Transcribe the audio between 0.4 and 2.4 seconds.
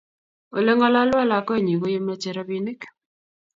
ole ngalalwo lakwenyu ko ye mache